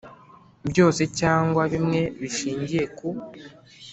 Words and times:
Byose 0.69 1.01
cyangwa 1.19 1.61
bimwe 1.73 2.01
bishingiye 2.21 2.83
ku 2.97 3.09